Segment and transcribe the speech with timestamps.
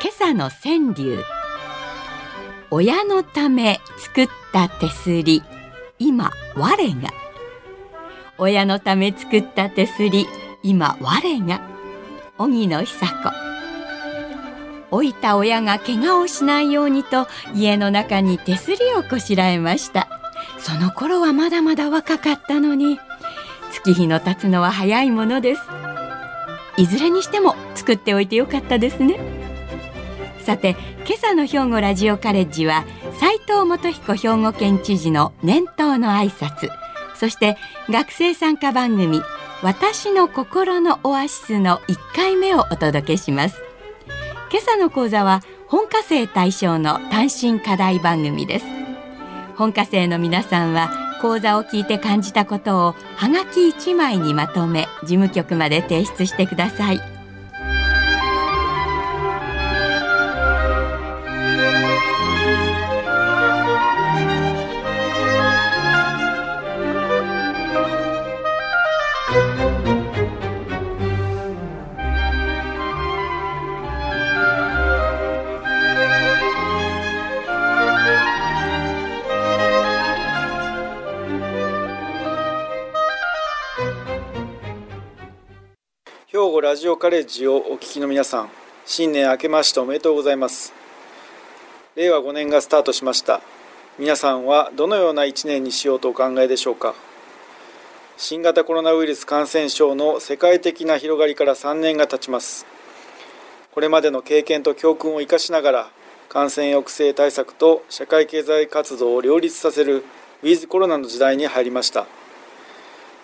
[0.00, 1.24] 今朝の川柳。
[2.70, 5.42] 親のため作った手すり。
[5.98, 7.10] 今我が。
[8.38, 10.28] 親のため作った手すり。
[10.62, 11.60] 今我が。
[12.38, 14.96] 荻野久子。
[14.96, 20.08] 老いた親が怪我をしないようにと家の中に手すりをこしらえました。
[20.60, 23.00] その頃はまだまだ若かったのに。
[23.72, 25.62] 月日の経つのは早いものです。
[26.76, 29.37] いずれにしても作っておいてよかったですね。
[30.48, 30.76] さて
[31.06, 32.86] 今朝の兵庫ラジオカレッジは
[33.20, 36.70] 斉藤元彦兵庫県知事の年頭の挨拶。
[37.14, 37.58] そして
[37.90, 39.20] 学生参加番組
[39.62, 43.60] 私の心のオアシスの1回目をお届けします。
[44.50, 48.64] 今朝の講座は本科生対象の単身課題番組です。
[49.54, 57.17] 本科生の皆さんは講座を聞いて感じたことをはがき1枚にまとめ事務局まで提出してください。
[86.60, 88.50] ラジオカレッジをお聞きの皆さん
[88.84, 90.72] 新年明けましておめでとうございます。
[91.94, 93.40] 令和5年がスタートしました。
[93.98, 96.94] 皆さんはどのような1年にしようとお考えでしょうか。
[98.16, 102.66] 新型コロナウイルス感染症の世界的な広がりから3年が経ちます。
[103.72, 105.90] これまでの経験と教訓を生かしながら
[106.28, 110.04] 感染抑制対策と社会経済活動を両立させる
[110.42, 112.06] ウィズコロナの時代に入りました。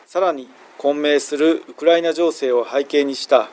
[0.07, 0.49] さらに
[0.85, 3.49] 混迷するウクライナ情勢を背景にした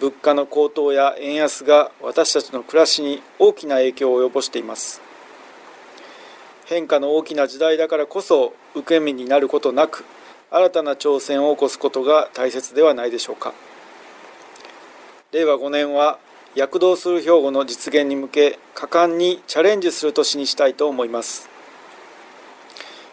[0.00, 5.00] 物価の高騰や円安が私たちの暮らしに大きな影響を及ぼしています。
[6.66, 10.04] 変化の大きな時代だからこそ受け身になることなく
[10.50, 13.54] 新たな挑戦を起こすことが大切ではないでしょうか。
[15.32, 16.18] 令和5年は
[16.54, 21.48] 躍動する兵庫の実現に向け果敢にチャレンジする年にしたいと思います。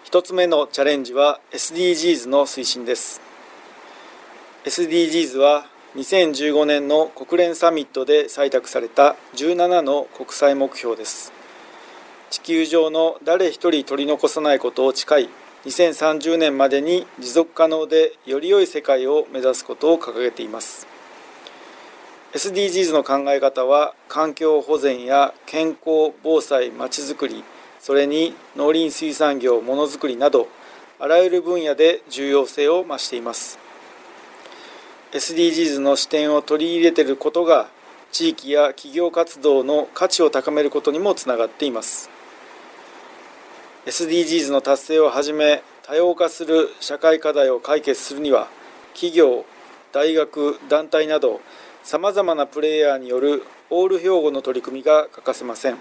[0.04, 3.31] 一つ目のチャレンジは SDGs の推進です。
[4.64, 11.34] SDGs は2015年の国連サミットで採択された17の国際目標です。
[12.30, 15.30] 地球上の誰一人取り残さないことを誓い
[15.66, 20.86] 2030年までに持続可能でより良い世界を目指すことを掲げています。
[22.34, 27.44] SDGs の考え方は環境保全や健康防災まちづくり
[27.80, 30.48] それに農林水産業ものづくりなど
[31.00, 33.71] あらゆる分野で重要性を増しています。
[35.12, 37.68] SDGs の視点を取り入れていることが
[38.14, 42.10] 地域や企業活動の価値を高めることにもつながっています。
[43.86, 48.48] SDGs の達成をはじめ多様化する社会課題を解決するには
[48.94, 49.44] 企業
[49.92, 51.42] 大学団体など
[51.84, 55.78] さまざまなプレイヤーによるオール兵庫の取り組みが欠かせません。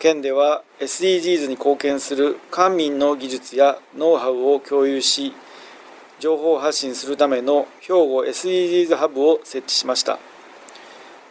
[0.00, 5.34] 県では SDGs に貢献する官民の技術やノウハウを共有し
[6.20, 10.18] 情報発信するための兵庫 SDGs ハブを設置しました。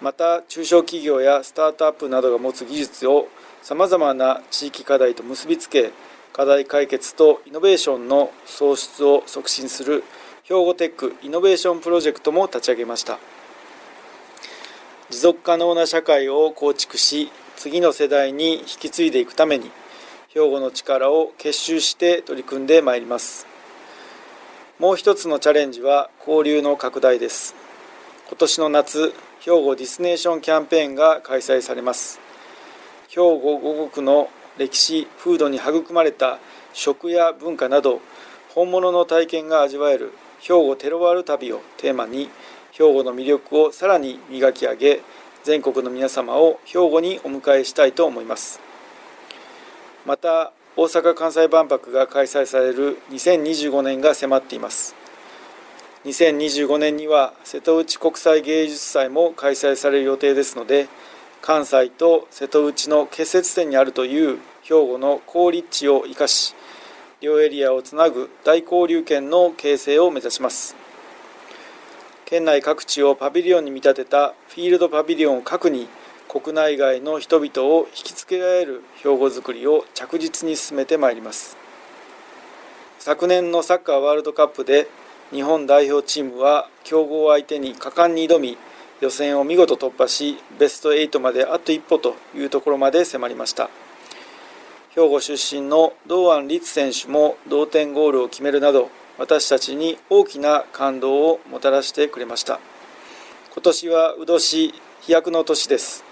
[0.02, 3.28] また中小企業やスタートアップなどが持つ技術を
[3.62, 5.92] さまざまな地域課題と結びつけ
[6.34, 10.04] 課題解決とイノベーションの創出を促進する
[10.44, 13.20] 兵庫テックイノベーションプロジェクトも立ち上げました。
[15.12, 19.69] 持続可能な社会を構築し次の世代に引き継いでいくために
[20.30, 23.49] 兵庫の力を結集して取り組んでまいります。
[24.80, 27.54] もう一つのチャレンジは交流の拡大です。
[28.30, 32.22] 今年の夏兵庫デスティネーションキャンペーンが開催されます。
[33.10, 36.40] 兵庫五国の歴史風土に育まれた
[36.72, 38.00] 食や文化など
[38.56, 42.30] 本物の体験が味わえる兵庫テロワール旅をテーマに
[42.72, 45.02] 兵庫の魅力をさらに磨き上げ
[45.44, 48.62] 全国の皆様を兵庫にお迎えしたいと思います。
[50.06, 54.96] また大阪・関西万博が開催される2025年が迫っています。
[56.06, 60.88] 2025年には瀬戸内国際芸術祭も開催される予定ですので
[61.42, 66.56] 関西と瀬戸内の結節点にあるという兵庫の高立地を生かし
[67.20, 70.78] 両エリアをつなぐ大交流圏の形成を目指します。
[72.24, 75.90] 県内各地をパビリオンに見立てたフィールドパビリオンを核に
[76.30, 81.58] 国内外の人々を引きつけられる標語づくりを着実に進めてまいります。
[83.00, 84.88] 昨年のサッカーワールドカップで
[85.31, 88.60] 日本代表チームは強豪相手に果敢に挑み
[89.02, 93.72] 予選を見事突破しベスト8まであと一歩というところまで迫りました。
[94.92, 102.60] 兵庫出身の堂安律選手も同点ゴールを決めるなど私たちに大きな感動をもたらしてくれました。
[103.52, 106.09] 今年はう年飛躍の年です。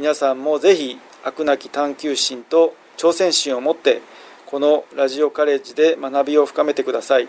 [0.00, 4.00] 皆さんもぜひ飽くなき探求心と挑戦心を持って
[4.46, 7.28] このラジオカレッジで学びを深めてください。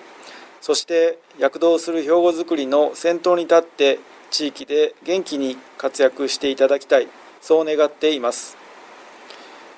[0.61, 7.09] そして躍動する標語づくりの先頭に立って地域で元気に活躍していただきたい。
[7.41, 8.55] そう願っています。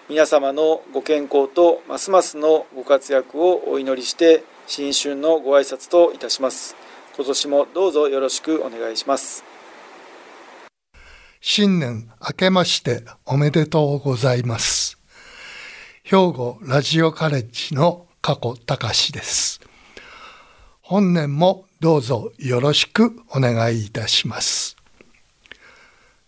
[0.08, 6.76] 皆様のご健康とますますのご活躍をお祈りして新春のご挨拶といたします。
[7.16, 9.53] 今年もどうぞよろしくお願いします。
[11.46, 14.98] 新年明けましておめでとうございます
[16.04, 19.60] 兵庫ラジオカレッジの加古隆です。
[20.82, 24.78] 本年もどうぞよろしくお願いいたします。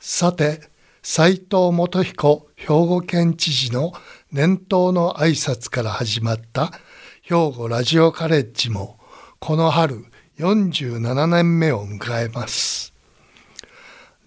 [0.01, 0.59] さて、
[1.01, 3.93] 斉藤元彦兵庫県知事の
[4.33, 6.73] 年頭の挨拶から始まった
[7.21, 8.99] 兵庫ラジオカレッジも
[9.39, 10.03] この春
[10.39, 12.94] 47年目を迎えます。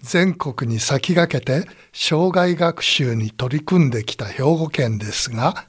[0.01, 5.67] 全国に先駆けて障害学習に取り組んできた兵庫県ですが、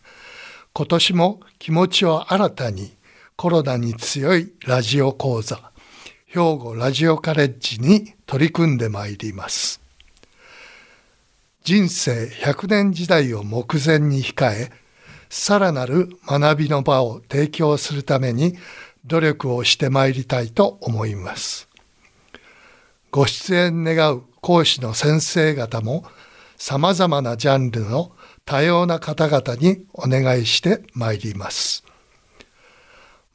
[0.74, 2.96] 今年も気持ちを新たに
[3.36, 5.72] コロナに強いラジオ講座、
[6.26, 9.82] 兵庫ラジオカレッジに取り組んでまいります。
[11.64, 14.72] 人生100年時代を目前に控え、
[15.30, 18.58] さらなる学びの場を提供するために
[19.06, 21.69] 努力をしてまいりたいと思います。
[23.12, 26.04] ご出演願う講師の先生方も
[26.58, 28.12] 様々なジャンルの
[28.46, 31.84] 多様な方々にお願いしてまいります。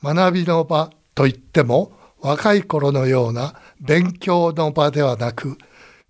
[0.03, 5.59] 学びの場といっても若い頃のような勉強の場ではなく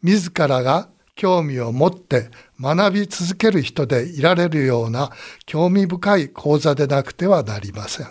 [0.02, 5.10] 自らが興味を持って学び続ける人でいられるような
[5.46, 8.06] 興味深い講座でなくてはなりません。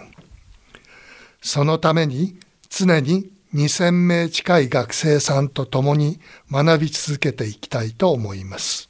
[1.41, 2.39] そのために
[2.69, 6.19] 常に2000名近い学生さんと共に
[6.51, 8.89] 学び続けていきたいと思います。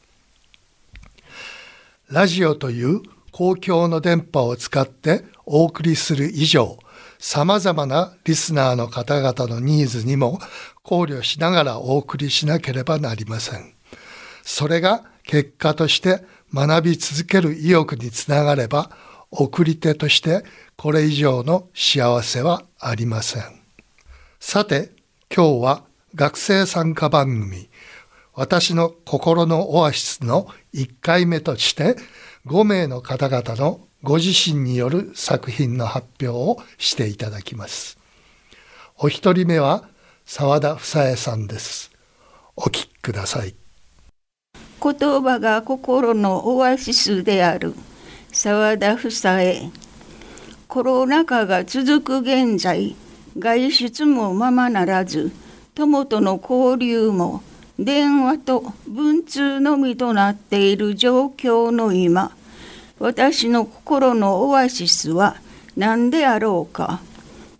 [2.10, 3.02] ラジオという
[3.32, 6.78] 公共の電波を使ってお送りする以上、
[7.20, 10.40] 様々なリスナーの方々のニーズにも
[10.84, 13.74] 考慮しながらお送りしなければなりません。
[14.44, 16.24] それが結果として
[16.54, 18.92] 学び続ける意欲につながれば、
[19.32, 20.44] 送り手として
[20.78, 23.63] これ以上の幸せはありません。
[24.46, 24.92] さて、
[25.36, 27.70] 今日は学生参加番組、
[28.36, 31.96] 私の心のオアシスの1回目として
[32.46, 37.98] 5名の方々のご自身による作品の発表をしていただきます。
[38.98, 39.88] お一人目は
[40.26, 41.90] 沢田房江さんです。
[42.56, 43.56] お聞きください。
[44.84, 47.74] 言葉が心のオアシスである
[48.32, 49.72] 沢田房江。
[50.68, 52.98] コロナ禍が続く現在、
[53.38, 55.32] 外出もままならず
[55.76, 57.42] 友との交流も
[57.80, 62.32] 電話と文通のみとなっている状況の今
[63.00, 65.38] 私の心のオアシスは
[65.76, 67.02] 何であろうか。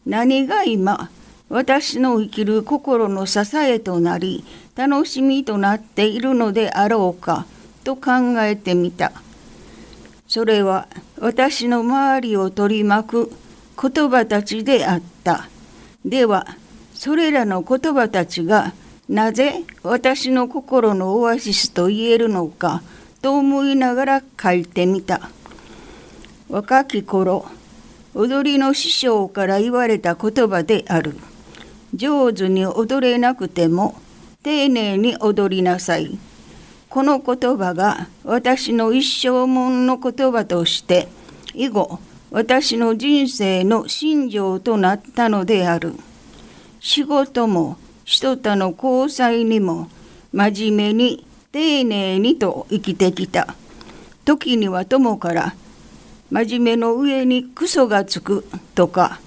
[0.06, 1.10] 何が今
[1.50, 4.44] 私の生きる心の支えとなり
[4.76, 7.46] 楽しみとなっているのであろうか
[7.84, 9.12] と考えてみた。
[10.28, 10.88] それは
[11.20, 13.32] 私の周りを取り巻く
[13.82, 15.48] 言葉たちであった。
[16.06, 16.48] では
[16.94, 18.74] それらの言葉たちが
[19.10, 22.82] なぜ私の心のオアシスと言えるのか
[23.22, 25.30] と思いながら書いてみた。
[26.50, 27.46] 若き頃
[28.14, 31.16] 踊りの師匠から言われた言葉である。
[31.94, 33.96] 上手に踊れなくても
[34.44, 36.18] 丁寧に踊りなさい。
[36.90, 41.08] この言葉が私の一生もんの言葉として
[41.54, 42.00] 以後
[42.34, 45.94] 私の人生の信条となったのである。
[46.80, 49.88] 仕事も人との交際にも
[50.32, 53.56] 真面目に丁寧にと生きてきた。
[54.26, 55.54] 時には友から
[56.32, 59.20] 真面目の上にクソがつくとか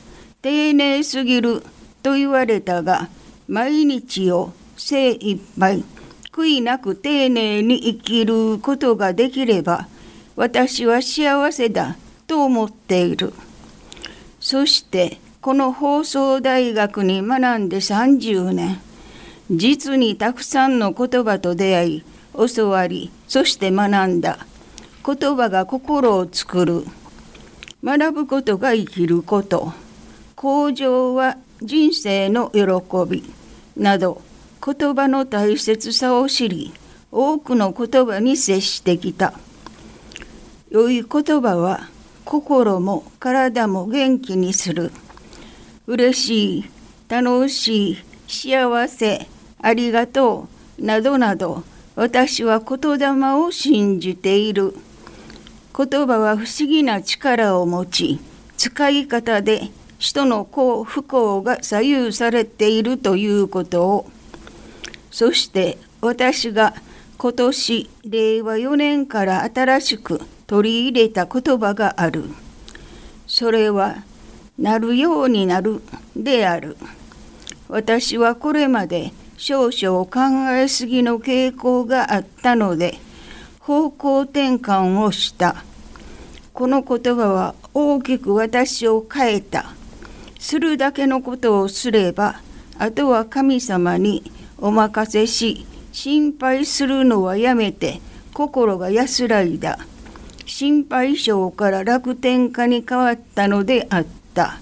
[0.43, 1.63] 丁寧すぎる
[2.03, 3.09] と言われたが
[3.47, 5.85] 毎日を精一杯
[6.33, 9.87] 悔いなく丁寧に生きることができれば
[10.35, 13.33] 私は幸せだと思っている。
[14.41, 18.81] そしてこの放送大学に学んで30年。
[19.51, 22.05] 実にたくさんの言葉と出会い
[22.57, 24.39] 教わりそして学んだ。
[25.05, 26.85] 言葉が心を作る。
[27.85, 29.73] 学ぶことが生きること。
[30.35, 32.63] 向上は人生の喜
[33.09, 33.23] び。
[33.77, 34.21] など
[34.65, 36.73] 言葉の大切さを知り
[37.13, 39.33] 多くの言葉に接してきた。
[40.71, 41.89] 良い言葉は
[42.27, 44.91] 心も体も元気にする。
[45.87, 46.65] 嬉しい
[47.09, 49.29] 楽しい幸せ
[49.63, 51.63] ありがとうなどなど
[51.95, 54.75] 私は言霊を信じている。
[55.77, 58.19] 言葉は不思議な力を持ち
[58.57, 64.11] 使い方で人の幸不幸が左右されているということを。
[65.13, 66.75] そして私が
[67.19, 72.25] 今年令和4年から新しく取り入れた言葉がある。
[73.27, 74.05] それは
[74.59, 75.83] なるようになる
[76.15, 76.77] である。
[77.69, 82.99] 私はこれまで少々考えすぎの傾向があったので
[83.59, 85.65] 方向転換をした。
[86.53, 89.75] この言葉は大きく私を変えた。
[90.39, 92.41] するだけのことをすれば
[92.79, 98.01] あとは神様にお任せし心配するのはやめて
[98.33, 99.79] 心が安らいだ。
[100.47, 104.61] 心配性から楽天家に変わったのであった。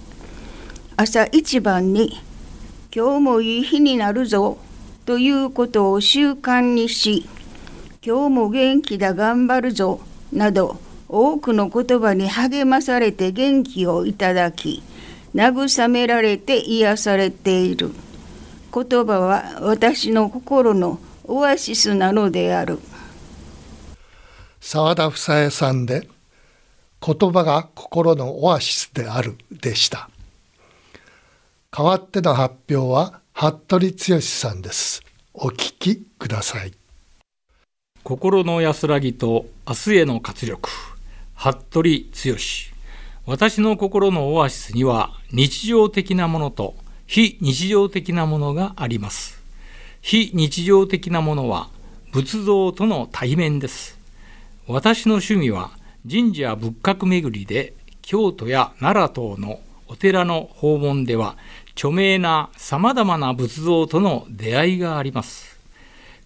[0.97, 2.19] 朝一番に
[2.95, 4.57] 「今日もいい日になるぞ」
[5.05, 7.27] ということを習慣にし
[8.03, 9.99] 「今日も元気だ頑張るぞ」
[10.33, 14.81] など多くの言葉に励まされて元気をいただき
[15.35, 17.91] 慰められて癒されている。
[18.73, 22.79] 言葉は私の心のオアシスなのである。
[24.67, 26.09] 澤田房江さんで
[26.99, 30.09] 言葉が心のオアシスであるでした。
[31.69, 35.03] 代わっての発表は服部剛さんです。
[35.35, 36.73] お聞きください。
[38.01, 40.67] 心の安らぎと明日への活力。
[41.35, 42.35] 服部剛。
[43.27, 46.73] 私の心のオアシスには日常的なものと
[47.05, 49.39] 非日常的なものがあります。
[50.01, 51.69] 非日常的なものは
[52.11, 53.94] 仏像との対面です。
[54.67, 55.69] 私の趣味は
[56.09, 61.37] 神社仏閣巡りで京都や奈良等のお寺の訪問では
[61.73, 65.59] 著名な様々な仏像との出会いがあります。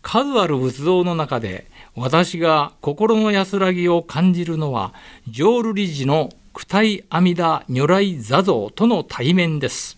[0.02, 4.94] 数ある仏像の中で私が心の安らぎを感じるのは
[5.28, 9.98] 浄瑠璃寺の九体阿弥陀如来座像との対面です。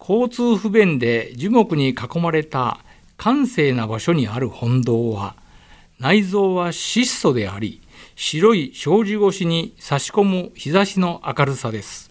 [0.00, 2.78] 交通不便で樹木に囲まれた
[3.18, 5.34] 閑静な場所にある本堂は
[6.00, 7.80] 内臓は質素であり
[8.16, 12.08] 白い障子越しに差し込む日差しの明るさです。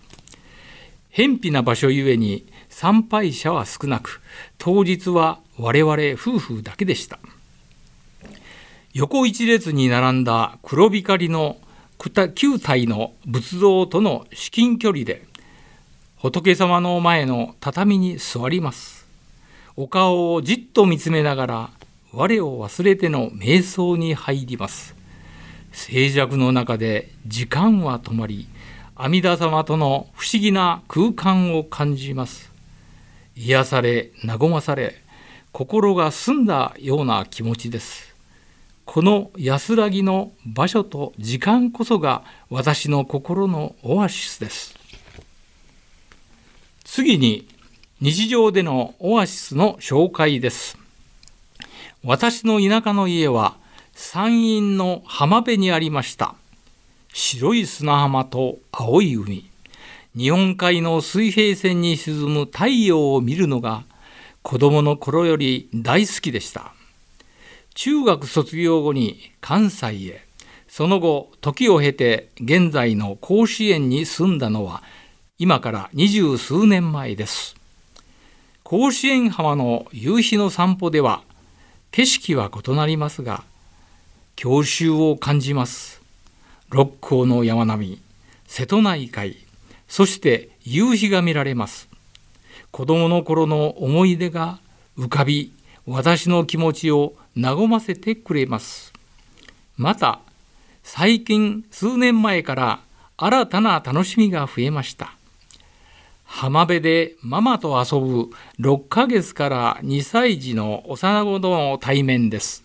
[1.18, 4.22] 偏僻な場所ゆえに参拝者は少なく
[4.60, 7.18] 当日は我々夫婦だけでした
[8.94, 11.58] 横一列に並んだ黒光りの
[11.98, 15.26] 9体の仏像との至近距離で
[16.18, 19.08] 仏様の前の畳に座ります
[19.76, 21.70] お顔をじっと見つめながら
[22.14, 24.96] 我を忘れての瞑想に入ります
[25.72, 28.48] 静寂の中で時間は止まり
[29.00, 32.52] 阿弥陀様との不思議な空間を感じます。
[33.36, 34.96] 癒され、和まされ、
[35.52, 38.16] 心が澄んだような気持ちです。
[38.86, 44.74] この安らぎの場所と時間こそが私の心のオアシスです。
[46.84, 47.48] 次に
[48.02, 50.87] 日常でのオアシスの紹介です。
[52.10, 53.58] 私の田舎の家は
[53.92, 56.36] 山陰の浜辺にありました。
[57.12, 59.50] 白い砂浜と青い海。
[60.16, 63.84] 日本海の水平線に沈む太陽を見るのが
[64.42, 66.72] 子供の頃より大好きでした。
[67.76, 70.22] 中学卒業後に関西へ。
[70.70, 74.82] その後時を経て現在の甲子園に住んだのは
[75.40, 77.58] 今から二十数年前です。
[78.64, 81.22] 甲子園浜の夕日の散歩では
[81.92, 83.44] 景色は異なりますが
[84.36, 86.02] 郷愁を感じます。
[86.70, 88.02] 六甲の山並み
[88.46, 89.38] 瀬戸内海
[89.88, 91.90] そして夕日が見られます。
[92.72, 94.60] 子供の頃の思い出が
[94.98, 95.54] 浮かび
[95.86, 98.94] 私の気持ちを和ませてくれます。
[99.78, 100.20] また
[100.84, 102.80] 最近数年前から
[103.18, 105.17] 新たな楽しみが増えました。
[106.28, 108.30] 浜辺でママと遊ぶ
[108.60, 112.64] 6ヶ月から2歳児の幼子との対面です。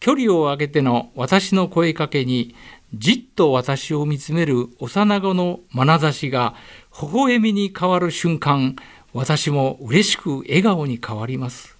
[0.00, 2.54] 距離を空けての私の声かけに
[2.94, 6.54] じっと私を見つめる幼子の眼差しが
[7.00, 8.76] 微笑みに変わる瞬間、
[9.12, 11.76] 私も嬉しく笑顔に変わります。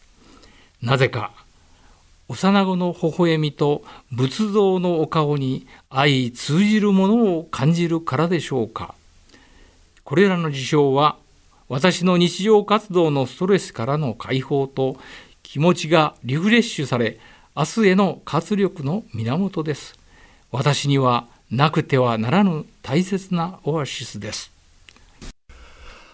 [0.82, 1.32] なぜか、
[2.28, 3.82] 幼子の微笑みと
[4.12, 8.94] 仏像のお顔に相通じるものを感じるからでしょうか。
[10.08, 11.18] これらの事象は、
[11.68, 14.96] 私の日常活動のストレスからの解放と
[15.42, 17.18] 気持ちがリフレッシュされ、
[17.54, 19.98] 明日への活力の源です。
[20.50, 24.50] 私にはなくてはならぬ大切なオアシスです。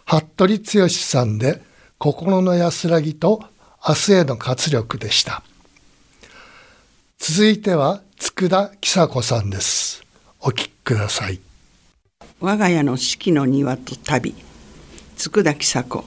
[0.05, 1.63] 服部剛さんで
[1.97, 3.45] 心の安らぎと
[3.89, 5.45] 明日への活力でした。
[7.19, 10.03] 続いては佃喜佐子さんです。
[10.41, 11.39] お聞きください。
[12.45, 14.35] 我が家の四季の庭と旅、
[15.17, 16.05] 佃喜佐子。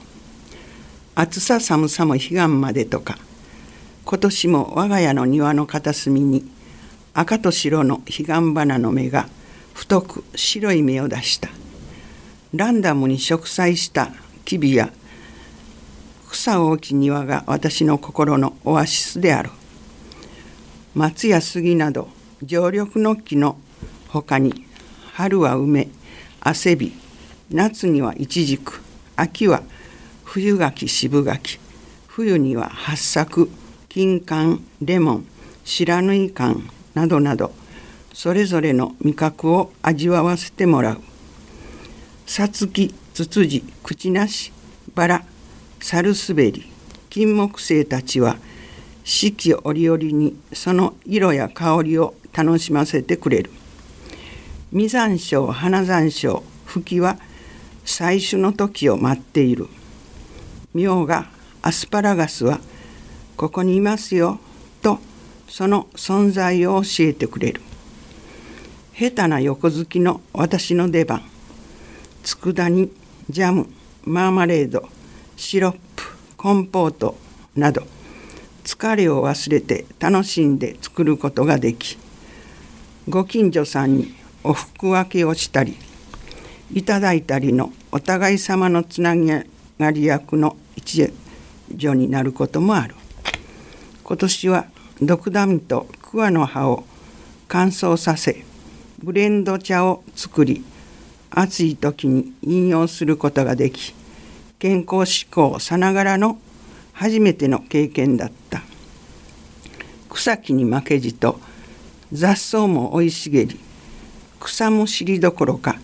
[1.16, 3.18] 暑さ寒さも彼岸までとか、
[4.04, 6.48] 今年も我が家の庭の片隅に
[7.12, 9.28] 赤と白の彼岸花の芽が
[9.74, 11.48] 太く白い芽を出した。
[12.54, 14.12] ランダムに植栽した
[14.44, 14.92] 木々や
[16.30, 19.50] 草大き庭が私の心のオアシスである。
[20.94, 22.08] 松や杉など
[22.44, 23.58] 常緑の木の
[24.06, 24.64] ほかに
[25.14, 25.88] 春は梅
[26.40, 26.92] 汗び
[27.50, 28.80] 夏にはイチジク
[29.16, 29.62] 秋は
[30.24, 31.58] 冬柿渋柿
[32.06, 33.50] 冬には八作
[33.88, 35.26] 金柑レモン
[35.64, 36.62] 白縫い柑
[36.94, 37.52] などなど
[38.12, 41.00] それぞれの味覚を味わわせてもらう。
[42.26, 44.52] さつきつつじ口なし
[44.94, 45.24] バラ
[45.80, 46.70] サルスベリ
[47.08, 48.36] 金木犀たちは
[49.02, 53.50] 四季折々にその色や香りを楽しませてくれる。
[54.70, 57.16] 実山椒花山椒吹きは
[57.86, 59.66] 採取の時を待っている。
[60.74, 61.30] みょうが
[61.62, 62.60] アスパラガスは
[63.36, 64.38] ここにいますよ
[64.82, 64.98] と
[65.48, 67.62] その存在を教えてくれる。
[68.94, 71.22] 下手な横好きの私の出番。
[72.24, 72.90] 佃煮
[73.30, 73.68] ジャム
[74.04, 74.86] マーマレード
[75.36, 75.78] シロップ
[76.36, 77.16] コンポート
[77.56, 77.86] など。
[78.64, 81.96] 疲れを忘れて楽しんで作ることができ。
[83.08, 85.76] ご近所さんにお服分けをしたり
[86.72, 91.10] いただいたりのお互い様のつながり役の一
[91.70, 92.94] 助になることもある。
[94.04, 94.66] 今年は
[95.02, 96.84] ドクダミと桑の葉を
[97.46, 98.44] 乾燥させ
[99.02, 100.64] ブレンド茶を作り
[101.30, 103.94] 暑い時に飲用することができ
[104.58, 106.38] 健康志向さながらの
[106.92, 108.62] 初めての経験だった。
[110.10, 111.38] 草木に負けじと
[112.12, 113.60] 雑草も生い茂り
[114.40, 115.76] 草むしりどころか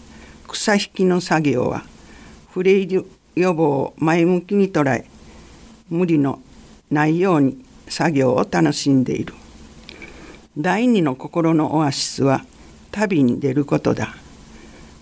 [0.48, 1.84] 草引きの作業は
[2.50, 5.06] フレイル予防を前向きに捉え
[5.90, 6.40] 無理の
[6.90, 9.34] ないように作業を楽しんでいる。
[10.56, 12.44] 第二の心のオアシスは
[12.92, 14.14] 旅に出ることだ。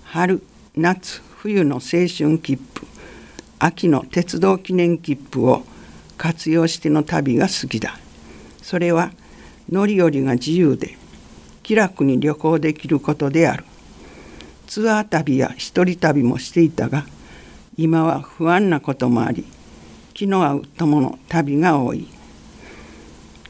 [0.04, 0.42] 春
[0.76, 2.86] 夏冬の青春切符
[3.58, 5.64] 秋の鉄道記念切符を
[6.16, 7.98] 活用しての旅が好きだ。
[8.62, 9.12] それは
[9.70, 10.96] 乗り降りが自由で
[11.62, 13.64] 気楽に旅行できることである。
[14.66, 17.04] ツアー旅や一人旅もしていたが
[17.76, 19.44] 今は不安なこともあり
[20.14, 22.08] 気の合う友の旅が多い。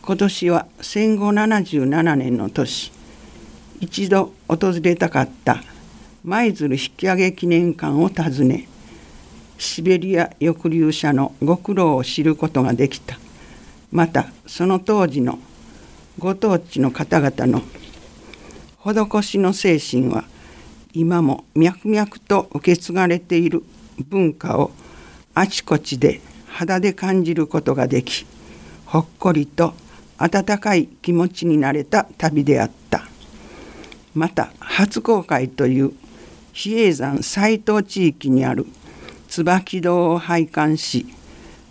[0.02, 2.90] 今年は戦後77年の年
[3.80, 5.62] 一度訪れたかった
[6.24, 8.66] 舞鶴引き上げ記念館を訪ね
[9.58, 13.16] シベリア抑留者のご苦労を知ることができた。
[13.92, 15.38] またその当時の
[16.18, 17.62] ご当地の方々の
[18.84, 20.24] 施しの精神は
[20.92, 23.62] 今も脈々と受け継がれている
[24.08, 24.72] 文化を
[25.34, 28.26] あちこちで肌で感じることができ
[28.86, 29.74] ほっこりと
[30.18, 33.06] 温かい気持ちになれた旅であった。
[34.14, 35.92] また初公開という
[36.52, 38.66] 比叡山斎藤地域にある
[39.28, 41.06] 椿堂を拝観し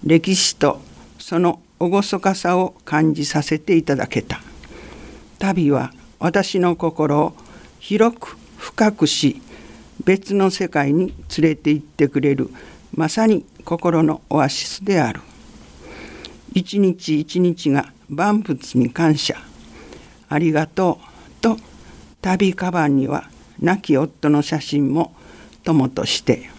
[0.04, 0.82] 歴史と
[1.20, 4.42] その厳かさを感じさせていただけた。
[5.38, 7.34] 旅は私の心を
[7.80, 9.42] 広く深くし
[10.06, 12.52] 別の世界に連れて行ってくれる
[12.94, 15.22] まさに心のオアシスである。
[16.54, 19.36] 一日一日が万物に感謝。
[20.30, 21.58] ありがとうと
[22.22, 23.28] 旅カバンには
[23.60, 25.16] 亡き夫の写真も
[25.64, 26.50] 友として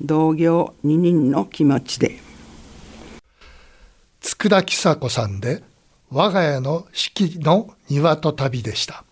[0.00, 2.18] 同業二人の気持ちで。
[4.22, 5.62] 佃喜佐子さんで
[6.10, 9.04] 我が家の四季の庭と旅でした。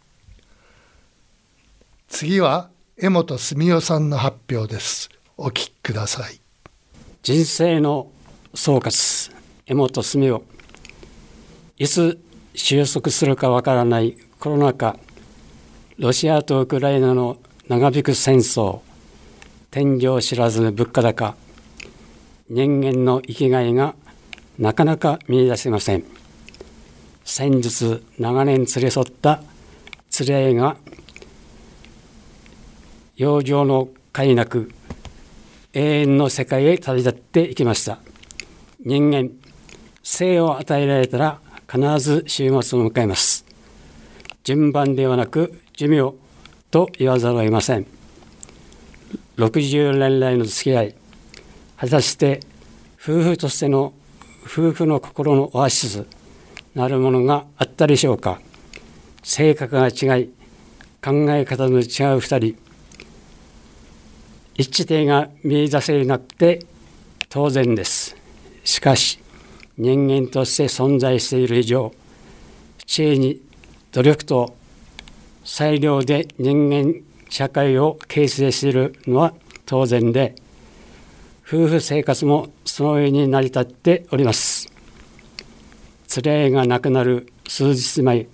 [2.09, 5.09] 次は江本澄夫さんの発表です。
[5.37, 6.41] お聞きください。
[7.25, 8.13] 人生の
[8.55, 9.33] 総括。
[9.67, 10.45] 江本澄夫。
[11.79, 12.21] いつ
[12.55, 14.97] 収束するかわからないコロナ禍。
[15.99, 18.81] ロシアとウクライナの長引く戦争。
[19.73, 21.35] 天井知らずの物価高。
[22.49, 23.97] 人間の生きがいが
[24.59, 26.05] なかなか見出せません。
[27.25, 29.43] 先日長年連れ添った
[30.21, 30.77] 連れ合いが
[33.17, 34.71] 養生の快なく
[35.73, 37.99] 永遠の世界へ旅立っていきました。
[38.85, 39.31] 人間
[40.03, 43.45] 生を与えられたら必ず終末を迎えます。
[44.45, 46.15] 順番ではなく寿命
[46.71, 47.87] と言わざるを得ません。
[49.37, 50.95] 60年来の付き合い
[51.77, 52.41] 果たして
[53.03, 53.93] 夫婦としての
[54.45, 56.07] 夫婦の心のオアシス
[56.75, 58.41] なるものがあったでしょうか？
[59.23, 60.31] 性格が違い
[61.03, 61.85] 考え方の違う
[62.19, 62.59] 2人
[64.57, 66.65] 一致点が見出せなくて
[67.29, 68.17] 当然です。
[68.65, 69.19] しかし
[69.77, 71.93] 人間として存在している以上
[72.87, 73.41] 知恵に
[73.93, 74.57] 努力と
[75.45, 79.35] 裁量で人間社会を形成しているのは
[79.67, 80.35] 当然で
[81.47, 84.54] 夫婦生活もそのように成り立っております。
[86.23, 88.27] 連れが亡くなる数日前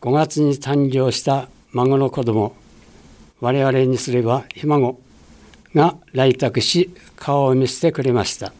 [0.00, 2.54] 5月に誕生した孫の子供
[3.40, 5.00] 我々にすればひ孫
[5.74, 8.52] が来宅し顔を見せてくれました。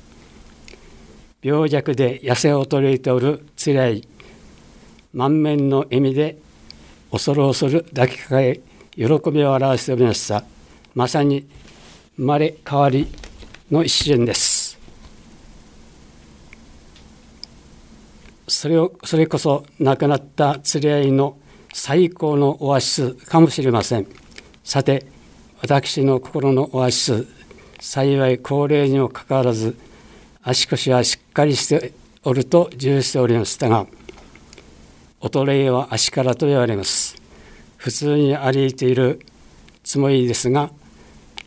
[1.42, 4.06] 病弱で痩せ衰えておるつらい
[5.14, 6.36] 満面の笑みで
[7.10, 8.60] 恐る恐る抱きかかえ
[8.94, 10.44] 喜びを表しておりました。
[10.94, 11.46] まさに
[12.16, 13.06] 生まれ変わり
[13.70, 14.49] の一瞬です。
[18.50, 21.38] それをそれこそ亡くなった連れ合いの
[21.72, 24.06] 最高のオアシスかもしれません。
[24.64, 25.06] さて
[25.62, 27.26] 私の心のオアシス
[27.78, 29.76] 幸い高齢にもかかわらず
[30.42, 31.92] 足腰はしっかりして
[32.24, 33.86] おると自由しておりましたが
[35.20, 37.16] 衰えは足からと言われます。
[37.76, 39.20] 普通に歩いている
[39.84, 40.70] つもりですが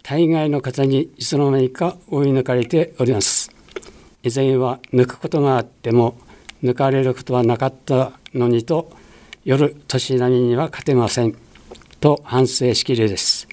[0.03, 3.51] 大概の方にいつの間にか追い抜かれております。
[4.23, 6.17] 以前は抜くことがあっても
[6.63, 8.91] 抜かれることはなかったのにと
[9.43, 11.35] 夜年並みには勝てません
[11.99, 13.47] と反省しきりです。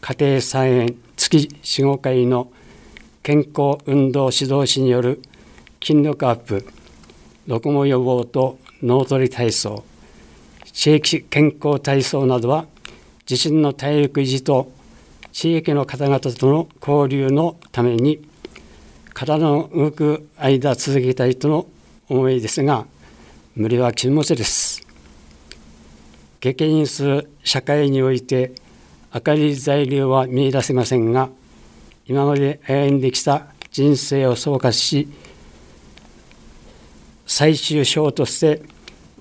[0.00, 2.50] 家庭菜園月45回の
[3.22, 5.22] 健康運動指導士による
[5.80, 6.66] 筋力アップ
[7.46, 9.84] ロコモ予防と脳トレ体操
[10.72, 12.66] 地域健康体操などは
[13.30, 14.72] 自身の体力維持と
[15.30, 18.26] 地域の方々との交流のために
[19.14, 21.66] 体の動く間続けたいとの
[22.08, 22.86] 思いですが
[23.54, 24.86] 無理は禁物です。
[26.40, 28.52] 激変する社会において
[29.14, 31.28] 明るい材料は見いだせませんが
[32.06, 35.08] 今まで歩んできた人生を総括し
[37.26, 38.62] 最終章として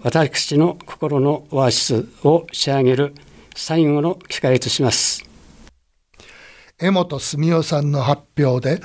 [0.01, 3.13] 私の心のオアシスを仕上げる
[3.55, 5.23] 最後の機会とします。
[6.79, 8.81] 江本澄夫さんの発表で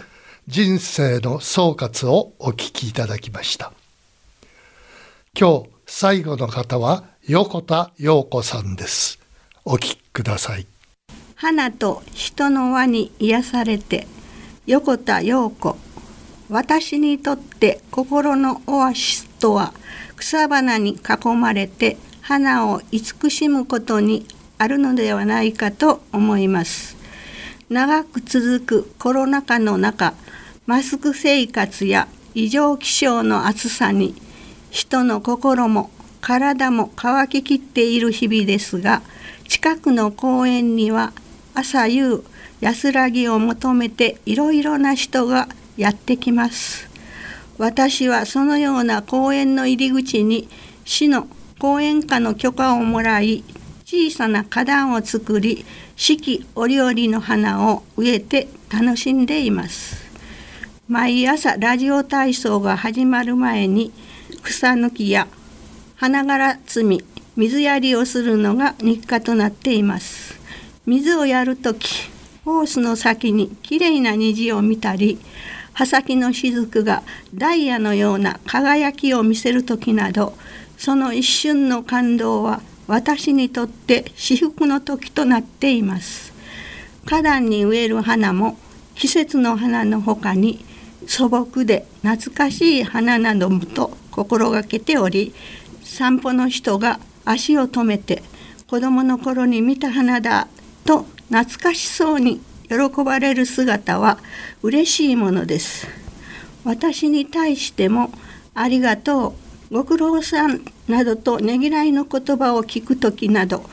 [0.47, 3.73] 人生の総括をお聞きいただきました。
[5.39, 9.21] 今日最後の方は横田陽子さんです。
[9.67, 10.67] お聞きください。
[11.35, 14.07] 花と人の輪に癒されて
[14.65, 15.77] 横田陽子
[16.49, 19.75] 私にとって心のオアシスとは
[20.17, 26.97] 草花に囲まれて花を慈しむことにあるのではないかと思います。
[27.69, 30.15] 長く続くコロナ禍の中
[30.65, 34.15] マスク生活や異常気象の暑さに
[34.71, 39.03] 人の心も体も乾ききっている日々ですが
[39.49, 41.13] 近くの公園には
[41.55, 42.25] 朝夕
[42.61, 46.89] 安らぎを求めていろいろな人がやってきます。
[47.59, 50.49] 私はそのような公園の入り口に
[50.85, 51.27] 市の
[51.59, 53.45] 公園課の許可をもらい
[53.85, 55.65] 小さな花壇を作り
[55.97, 60.05] 四季折々の花を植えて楽しんでいます。
[60.89, 63.93] 毎朝ラジオ体操が始まる前に
[64.47, 65.27] 草抜きや
[65.97, 67.05] 花柄摘み
[67.35, 70.39] 水やりをするのが日課となっています。
[70.87, 72.09] 水をやるとき
[72.45, 75.19] ホースの先にきれいな虹を見たり
[75.73, 77.03] 葉先の雫が
[77.35, 80.39] ダイヤのような輝きを見せる時など
[80.79, 86.33] その一瞬の感動は私にとって至福の時となっています。
[87.05, 88.57] 花壇に植える花も
[88.95, 90.65] 季節の花のほかに
[91.09, 95.35] 素朴で懐かしい花などもと心がけており
[95.85, 98.23] 散歩の人が足を止めて
[98.67, 100.49] 子供の頃に見た花だ
[100.87, 104.19] と懐かしそうに喜ばれる姿は
[104.63, 105.87] 嬉しいものです。
[106.65, 108.11] 私に対しても
[108.55, 109.35] ありがと
[109.71, 113.69] うご苦労さんなどとねぎらいの言葉を聞く時など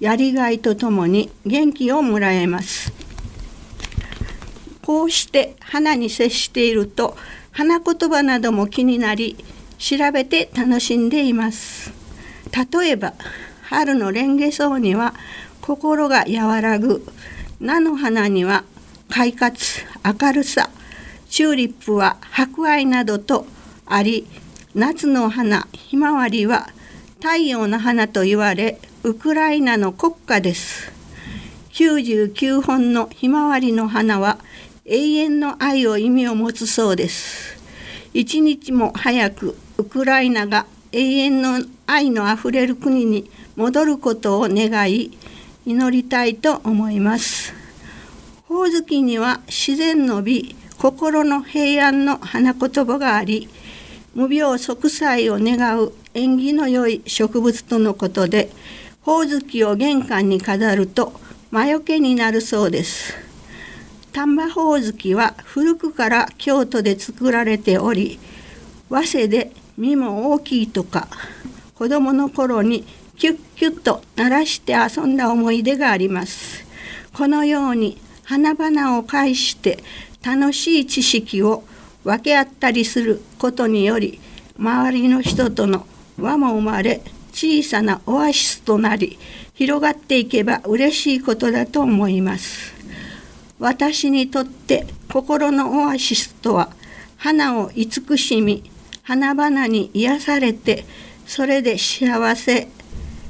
[0.00, 2.92] やりがいとともに元気をもらえます。
[4.82, 7.16] こうして花に接していると
[7.50, 9.36] 花言葉なども気になり
[9.78, 11.92] 調べて楽しんでいます。
[12.72, 13.14] 例えば
[13.62, 15.14] 春のレンゲソウには
[15.60, 17.04] 心が和らぐ。
[17.60, 18.64] 菜の花には
[19.08, 20.70] 快活明るさ。
[21.28, 23.46] チューリップは博愛などと
[23.84, 24.26] あり
[24.74, 26.68] 夏の花ひまわりは
[27.16, 30.90] 太陽の花と言われウクライナの国歌です。
[31.72, 34.38] 99本のひまわりの花は
[34.84, 37.56] 永遠の愛を意味を持つそうです。
[38.14, 45.16] 一日も早くウクライナが永遠の愛のあふれる国に戻ることを願い
[45.64, 47.54] 祈りたいと思います。
[48.48, 53.48] ほおずきには自然の美心の平安の花言葉があり
[54.16, 58.50] 無病息災を願う縁起の良い植物とのことで
[59.02, 61.12] ほおずきを玄関に飾ると
[61.52, 63.14] 魔除けになるそうです。
[64.10, 68.18] 丹波ほおずきは古くから京都で作られており
[68.90, 71.08] 早生で実も大きいとか
[71.74, 72.84] 子供の頃に
[73.16, 76.64] キュッキュッと鳴らして遊んだ思い出があります。
[77.12, 79.82] このように花々を介して
[80.22, 81.64] 楽しい知識を
[82.04, 84.20] 分け合ったりすることにより
[84.58, 85.86] 周りの人との
[86.18, 87.00] 輪も生まれ
[87.32, 89.18] 小さなオアシスとなり
[89.54, 92.74] 広がっていけば嬉しいことだと思います。
[93.58, 96.70] 私にとって心のオアシスとは
[97.16, 98.70] 花を慈しみ
[99.08, 100.84] 花々に癒されて
[101.26, 102.68] それで幸せ。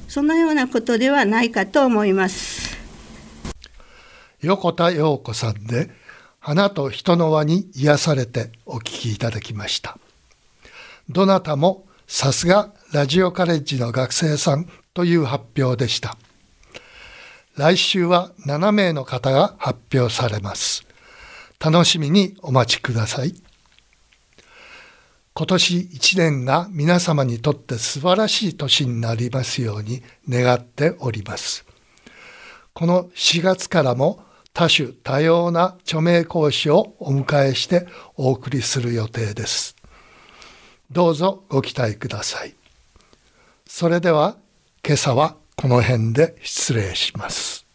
[0.09, 2.77] そのようなことではないかと思います。
[4.41, 5.88] 横田陽子さんで
[6.41, 9.99] 花と人の輪に癒されてお聞きいただきました。
[11.09, 16.17] どなたもさすがラジオカレッジの学生さんという発表でした。
[17.55, 20.85] 来週は7名の方が発表されます。
[21.61, 23.48] 楽しみにお待ちください。
[25.38, 31.64] 今年1年が皆様にとって素晴らしい年になりますように願っております
[32.74, 39.77] この4月からも多種多様な著名講師をお迎えしてお送りする予定です。
[40.90, 42.55] どうぞご期待ください。
[43.66, 44.37] それでは
[44.85, 47.68] 今朝はこの辺で失礼します。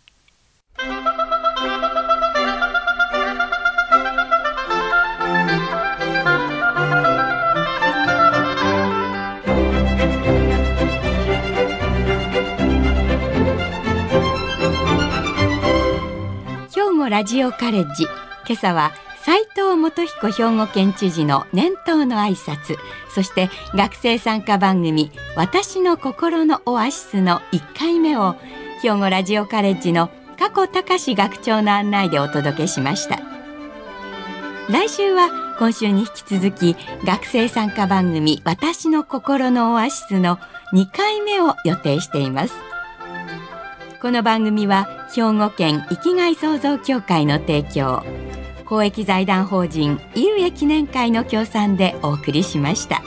[17.09, 18.03] ラジオカレッジ。
[18.47, 18.91] 今朝は
[19.23, 22.77] 斉藤元彦兵庫県知事の年頭の挨拶。
[23.09, 28.35] そして学生参加番組私の心のオアシスの1回目を
[28.81, 33.19] 兵庫ラジオカレッジの加古隆学長の案内でお届けしました。
[34.69, 40.37] 来週は今週に引き続き学生参加番組私の心のオアシスの
[40.73, 42.53] 2回目を予定しています。
[44.01, 48.03] この番組は兵庫県生きがい創造協会の提供
[48.65, 53.03] 公益財団法人井上記念会の協賛でお送りしました。